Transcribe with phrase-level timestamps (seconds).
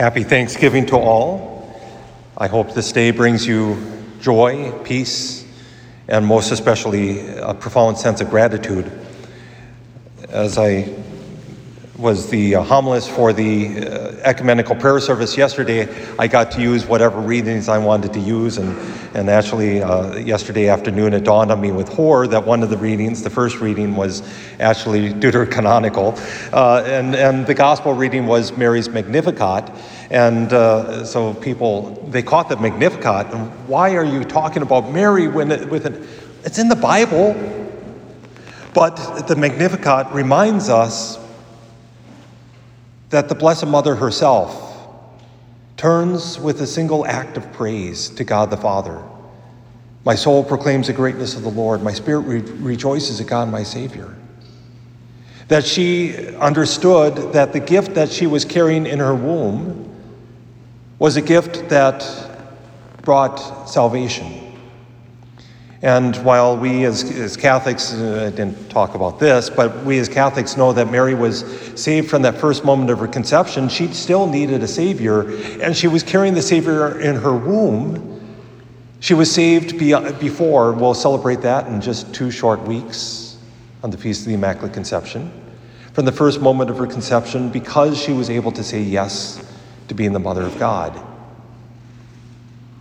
[0.00, 1.78] Happy Thanksgiving to all.
[2.34, 3.76] I hope this day brings you
[4.18, 5.44] joy, peace,
[6.08, 8.90] and most especially a profound sense of gratitude.
[10.30, 10.84] As I
[12.00, 15.86] was the uh, for the uh, ecumenical prayer service yesterday,
[16.18, 18.56] I got to use whatever readings I wanted to use.
[18.56, 18.76] And,
[19.14, 22.78] and actually, uh, yesterday afternoon, it dawned on me with horror that one of the
[22.78, 24.22] readings, the first reading, was
[24.60, 26.18] actually deuterocanonical.
[26.52, 29.70] Uh, and, and the gospel reading was Mary's Magnificat.
[30.10, 33.32] And uh, so people, they caught the Magnificat.
[33.34, 36.02] And why are you talking about Mary when it, with it?
[36.44, 37.34] It's in the Bible.
[38.72, 41.18] But the Magnificat reminds us
[43.10, 44.66] that the Blessed Mother herself
[45.76, 49.02] turns with a single act of praise to God the Father.
[50.04, 51.82] My soul proclaims the greatness of the Lord.
[51.82, 54.14] My spirit re- rejoices at God, my Savior.
[55.48, 59.86] That she understood that the gift that she was carrying in her womb
[60.98, 62.06] was a gift that
[63.02, 64.49] brought salvation.
[65.82, 70.10] And while we as, as Catholics, uh, I didn't talk about this, but we as
[70.10, 71.42] Catholics know that Mary was
[71.74, 75.30] saved from that first moment of her conception, she still needed a Savior,
[75.62, 78.20] and she was carrying the Savior in her womb.
[79.00, 83.38] She was saved before, we'll celebrate that in just two short weeks
[83.82, 85.32] on the Feast of the Immaculate Conception.
[85.94, 89.42] From the first moment of her conception, because she was able to say yes
[89.88, 91.09] to being the Mother of God.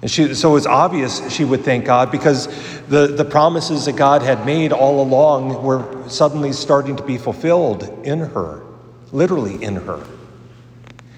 [0.01, 2.47] And she, so it's obvious she would thank God because
[2.87, 7.83] the, the promises that God had made all along were suddenly starting to be fulfilled
[8.05, 8.63] in her,
[9.11, 10.01] literally in her.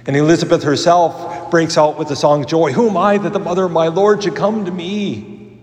[0.08, 3.66] And Elizabeth herself breaks out with the song Joy Who am I that the mother
[3.66, 5.60] of my Lord should come to me?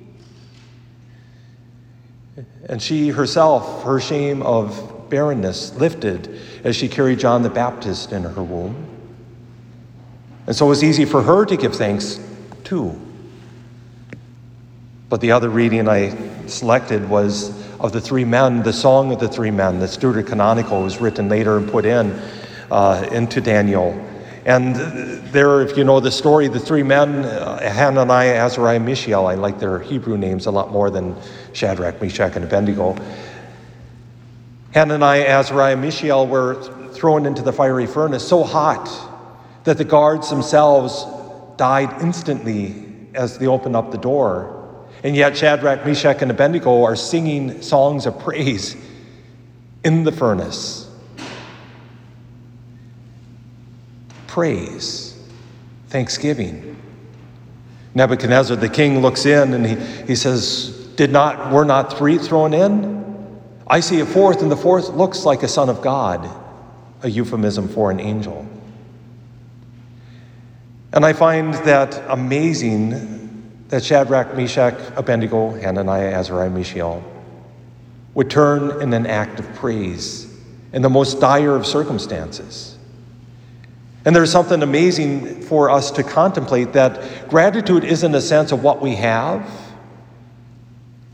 [2.69, 8.23] And she herself, her shame of barrenness lifted as she carried John the Baptist in
[8.23, 8.87] her womb.
[10.47, 12.21] And so it was easy for her to give thanks
[12.63, 13.01] too.
[15.09, 16.15] But the other reading I
[16.47, 19.79] selected was of the three men, the song of the three men.
[19.79, 22.11] The Deuterocanonical was written later and put in
[22.71, 23.93] uh, into Daniel.
[24.45, 24.77] And
[25.33, 29.59] there, if you know the story, the three men, uh, Hananiah, Azariah, Mishael, I like
[29.59, 31.17] their Hebrew names a lot more than
[31.53, 32.97] Shadrach, Meshach, and Abednego.
[34.73, 38.89] Hananiah, Azariah, Mishael were thrown into the fiery furnace so hot
[39.65, 41.05] that the guards themselves
[41.57, 44.58] died instantly as they opened up the door.
[45.03, 48.77] And yet, Shadrach, Meshach, and Abednego are singing songs of praise
[49.85, 50.91] in the furnace.
[54.27, 55.17] Praise,
[55.89, 56.77] thanksgiving.
[57.95, 59.77] Nebuchadnezzar, the king, looks in and he,
[60.07, 62.99] he says, Did not, were not three thrown in?
[63.67, 66.29] I see a fourth, and the fourth looks like a son of God,
[67.03, 68.47] a euphemism for an angel.
[70.93, 73.18] And I find that amazing
[73.69, 77.03] that Shadrach, Meshach, Abednego, Hananiah, Azariah, Mishael
[78.15, 80.27] would turn in an act of praise
[80.73, 82.77] in the most dire of circumstances.
[84.05, 88.81] And there's something amazing for us to contemplate that gratitude isn't a sense of what
[88.81, 89.49] we have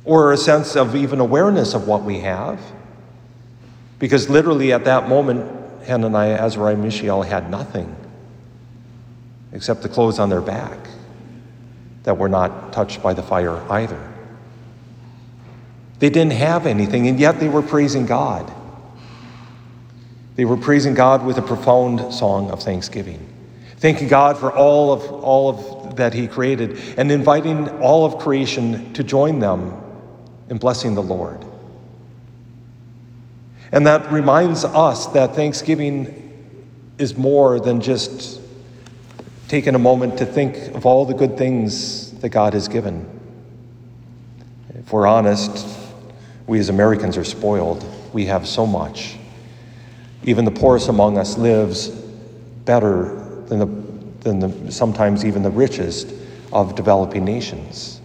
[0.04, 2.60] or a sense of even awareness of what we have.
[3.98, 5.50] Because literally at that moment,
[5.84, 7.94] Hananiah, Azariah, Mishael had nothing
[9.52, 10.78] except the clothes on their back
[12.04, 14.12] that were not touched by the fire either.
[15.98, 18.52] They didn't have anything, and yet they were praising God.
[20.36, 23.26] They were praising God with a profound song of thanksgiving,
[23.76, 28.92] thanking God for all of, all of that He created, and inviting all of creation
[28.94, 29.80] to join them
[30.48, 31.44] in blessing the Lord.
[33.72, 36.20] And that reminds us that Thanksgiving
[36.98, 38.40] is more than just
[39.48, 43.08] taken a moment to think of all the good things that God has given.
[44.70, 45.66] If we're honest,
[46.46, 47.84] we as Americans are spoiled.
[48.12, 49.16] We have so much.
[50.24, 53.14] Even the poorest among us lives better
[53.46, 53.66] than, the,
[54.20, 56.12] than the, sometimes even the richest
[56.52, 58.00] of developing nations.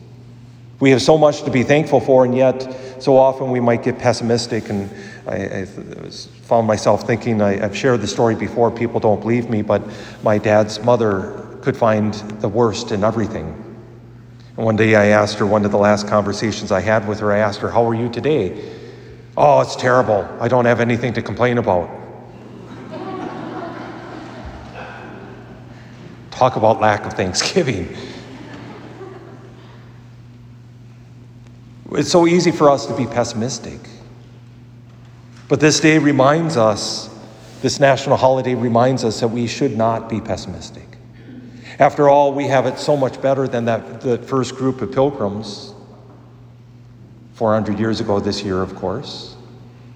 [0.79, 3.99] We have so much to be thankful for, and yet so often we might get
[3.99, 4.69] pessimistic.
[4.69, 4.89] And
[5.29, 9.61] I, I found myself thinking, I, I've shared the story before, people don't believe me,
[9.61, 9.83] but
[10.23, 13.47] my dad's mother could find the worst in everything.
[14.57, 17.31] And one day I asked her, one of the last conversations I had with her,
[17.31, 18.75] I asked her, How are you today?
[19.37, 20.27] Oh, it's terrible.
[20.39, 21.89] I don't have anything to complain about.
[26.31, 27.95] Talk about lack of thanksgiving.
[31.91, 33.79] It's so easy for us to be pessimistic.
[35.49, 37.09] But this day reminds us,
[37.61, 40.85] this national holiday reminds us that we should not be pessimistic.
[41.79, 45.73] After all, we have it so much better than that the first group of pilgrims
[47.33, 49.35] 400 years ago this year, of course,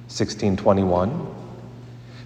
[0.07, 1.27] 1621.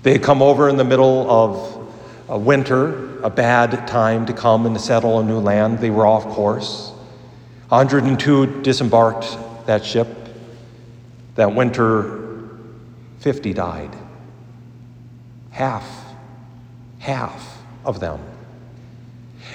[0.04, 1.90] They had come over in the middle of
[2.30, 5.80] a winter, a bad time to come and to settle a new land.
[5.80, 6.92] They were off course.
[7.70, 10.08] 102 disembarked that ship.
[11.36, 12.27] That winter,
[13.20, 13.96] 50 died.
[15.52, 15.88] Half,
[17.00, 18.20] half of them.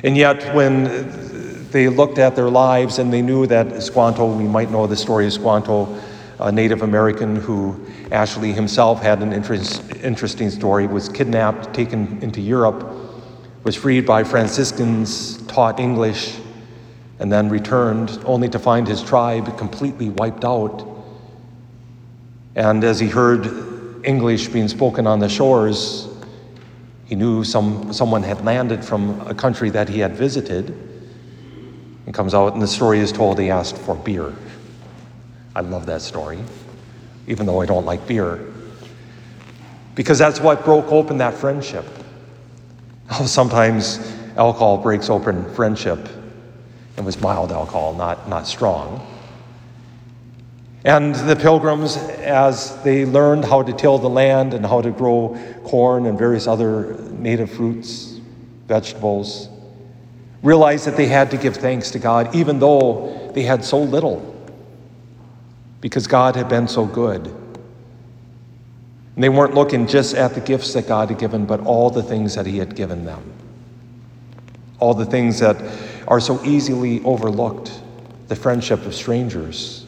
[0.02, 4.70] And yet, when they looked at their lives and they knew that Squanto, we might
[4.70, 6.00] know the story of Squanto,
[6.38, 7.80] a Native American who
[8.10, 12.84] Ashley himself had an interest, interesting story, was kidnapped, taken into Europe,
[13.64, 16.36] was freed by Franciscans, taught English,
[17.20, 20.86] and then returned only to find his tribe completely wiped out.
[22.54, 26.08] And as he heard English being spoken on the shores,
[27.06, 30.70] he knew some, someone had landed from a country that he had visited.
[32.06, 34.34] And comes out, and the story is told he asked for beer.
[35.54, 36.40] I love that story,
[37.26, 38.40] even though I don't like beer.
[39.94, 41.84] Because that's what broke open that friendship.
[43.24, 43.98] Sometimes
[44.36, 46.08] alcohol breaks open friendship.
[46.96, 49.06] It was mild alcohol, not, not strong.
[50.84, 55.38] And the pilgrims, as they learned how to till the land and how to grow
[55.64, 58.18] corn and various other native fruits,
[58.66, 59.48] vegetables,
[60.42, 64.28] realized that they had to give thanks to God, even though they had so little,
[65.80, 67.26] because God had been so good.
[69.14, 72.02] And they weren't looking just at the gifts that God had given, but all the
[72.02, 73.32] things that He had given them.
[74.80, 75.56] All the things that
[76.08, 77.70] are so easily overlooked
[78.26, 79.81] the friendship of strangers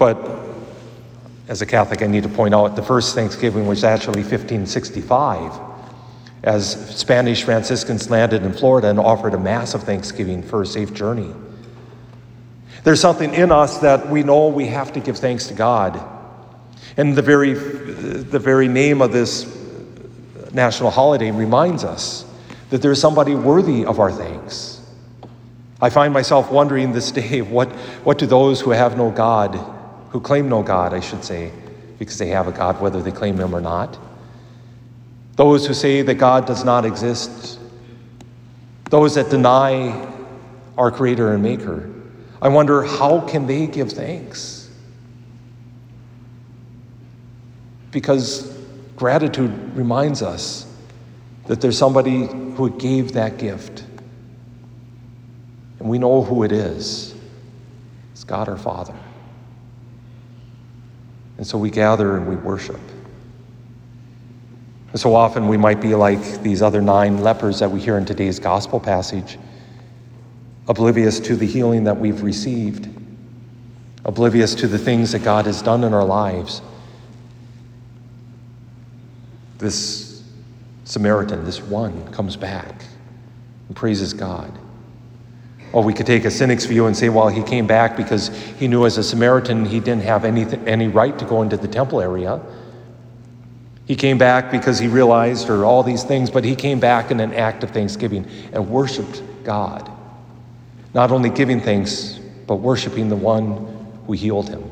[0.00, 0.16] but
[1.46, 5.52] as a Catholic, I need to point out the first Thanksgiving was actually 1565,
[6.42, 10.94] as Spanish Franciscans landed in Florida and offered a mass of Thanksgiving for a safe
[10.94, 11.34] journey.
[12.82, 16.00] There's something in us that we know we have to give thanks to God.
[16.96, 19.54] And the very, the very name of this
[20.50, 22.24] national holiday reminds us
[22.70, 24.80] that there's somebody worthy of our thanks.
[25.78, 27.68] I find myself wondering this day what,
[28.02, 29.76] what do those who have no God
[30.10, 31.52] who claim no God, I should say,
[31.98, 33.98] because they have a God, whether they claim Him or not.
[35.36, 37.58] Those who say that God does not exist.
[38.90, 40.08] Those that deny
[40.76, 41.90] our Creator and Maker.
[42.42, 44.70] I wonder how can they give thanks?
[47.90, 48.56] Because
[48.96, 50.66] gratitude reminds us
[51.46, 53.84] that there's somebody who gave that gift.
[55.78, 57.14] And we know who it is.
[58.12, 58.94] It's God our Father.
[61.40, 62.78] And so we gather and we worship.
[64.90, 68.04] And so often we might be like these other nine lepers that we hear in
[68.04, 69.38] today's gospel passage,
[70.68, 72.90] oblivious to the healing that we've received,
[74.04, 76.60] oblivious to the things that God has done in our lives.
[79.56, 80.22] This
[80.84, 82.84] Samaritan, this one, comes back
[83.68, 84.52] and praises God.
[85.72, 88.28] Or we could take a cynic's view and say, well, he came back because
[88.58, 91.68] he knew as a Samaritan he didn't have any, any right to go into the
[91.68, 92.40] temple area.
[93.86, 97.20] He came back because he realized, or all these things, but he came back in
[97.20, 99.90] an act of thanksgiving and worshiped God.
[100.94, 104.64] Not only giving thanks, but worshiping the one who healed him.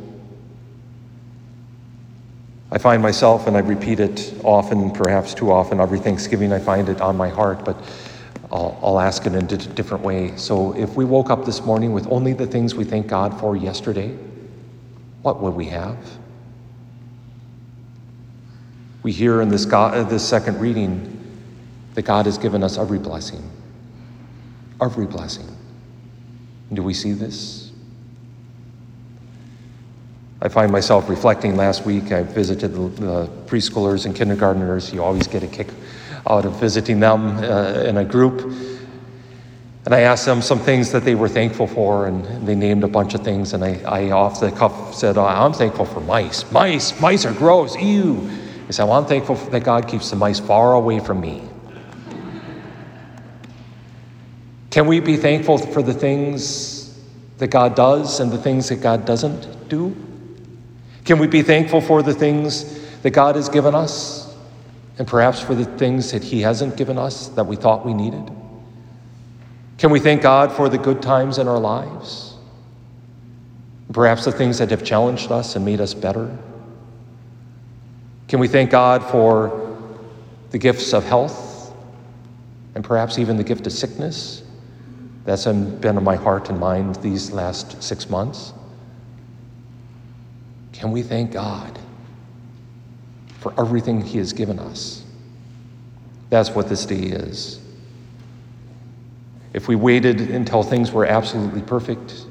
[2.71, 6.89] I find myself, and I repeat it often, perhaps too often, every Thanksgiving I find
[6.89, 7.77] it on my heart, but
[8.51, 10.37] I'll, I'll ask it in a different way.
[10.37, 13.57] So, if we woke up this morning with only the things we thank God for
[13.57, 14.17] yesterday,
[15.23, 15.99] what would we have?
[19.03, 21.15] We hear in this, God, uh, this second reading
[21.95, 23.43] that God has given us every blessing.
[24.81, 25.49] Every blessing.
[26.73, 27.71] do we see this?
[30.41, 32.13] I find myself reflecting last week.
[32.13, 34.93] I visited the, the preschoolers and kindergarteners.
[34.93, 35.69] You always get a kick
[36.27, 38.41] out of visiting them uh, in a group.
[39.85, 42.89] And I asked them some things that they were thankful for, and they named a
[42.89, 43.55] bunch of things.
[43.55, 46.51] And I, I off the cuff said, oh, I'm thankful for mice.
[46.53, 47.75] Mice, mice are gross.
[47.77, 48.29] Ew.
[48.69, 51.43] I said, well, I'm thankful that God keeps the mice far away from me.
[54.71, 56.99] Can we be thankful for the things
[57.39, 59.97] that God does and the things that God doesn't do?
[61.07, 64.28] Can we be thankful for the things that God has given us
[64.99, 68.31] and perhaps for the things that He hasn't given us that we thought we needed?
[69.79, 72.35] Can we thank God for the good times in our lives?
[73.93, 76.37] Perhaps the things that have challenged us and made us better?
[78.27, 79.69] Can we thank God for
[80.51, 81.73] the gifts of health
[82.75, 84.43] and perhaps even the gift of sickness
[85.25, 88.55] that's been on my heart and mind these last six months.
[90.73, 91.79] Can we thank God
[93.39, 95.05] for everything He has given us?
[96.31, 97.61] That's what this day is.
[99.53, 102.27] If we waited until things were absolutely perfect,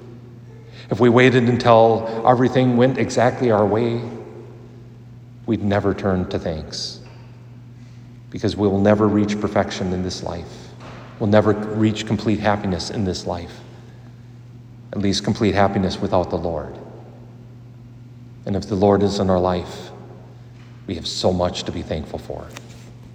[0.89, 4.01] if we waited until everything went exactly our way,
[5.45, 6.99] we'd never turn to thanks
[8.29, 10.69] because we will never reach perfection in this life.
[11.19, 13.59] We'll never reach complete happiness in this life,
[14.91, 16.77] at least complete happiness without the Lord.
[18.45, 19.89] And if the Lord is in our life,
[20.87, 22.47] we have so much to be thankful for.